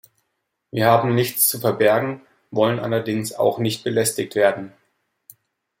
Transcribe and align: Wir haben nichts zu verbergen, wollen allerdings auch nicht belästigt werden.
Wir 0.71 0.87
haben 0.87 1.13
nichts 1.13 1.47
zu 1.47 1.59
verbergen, 1.59 2.21
wollen 2.49 2.79
allerdings 2.79 3.33
auch 3.33 3.59
nicht 3.59 3.83
belästigt 3.83 4.33
werden. 4.33 4.73